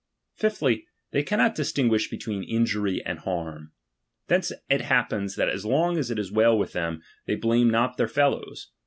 Fifthly, 0.33 0.87
they 1.11 1.21
cannot 1.21 1.53
distinguish 1.53 2.09
between 2.09 2.41
injury 2.41 3.03
and 3.05 3.19
harm; 3.19 3.71
thence 4.29 4.51
it 4.67 4.81
happens 4.81 5.35
that 5.35 5.47
as 5.47 5.63
long 5.63 5.95
as 5.99 6.09
it 6.09 6.17
is 6.17 6.31
well 6.31 6.57
with 6.57 6.71
fj^ 6.71 6.73
them, 6.73 7.03
they 7.27 7.35
blame 7.35 7.69
not 7.69 7.97
their 7.97 8.07
fellows. 8.07 8.71